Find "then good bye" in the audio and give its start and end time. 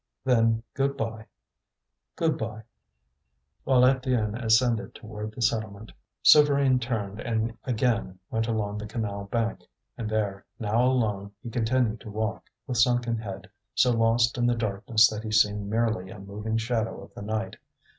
0.25-1.27